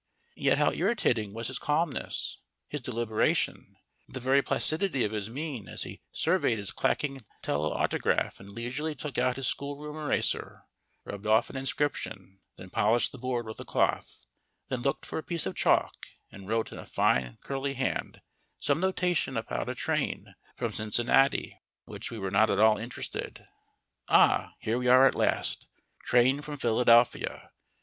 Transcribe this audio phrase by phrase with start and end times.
[0.35, 3.75] And yet how irritating was his calmness, his deliberation,
[4.07, 9.19] the very placidity of his mien as he surveyed his clacking telautograph and leisurely took
[9.19, 10.63] out his schoolroom eraser,
[11.05, 14.25] rubbed off an inscription, then polished the board with a cloth,
[14.69, 15.93] then looked for a piece of chalk
[16.31, 18.21] and wrote in a fine curly hand
[18.59, 23.45] some notation about a train from Cincinnati in which we were not at all interested.
[24.09, 25.67] Ah, here we are at last!
[26.03, 27.51] Train from Philadelphia!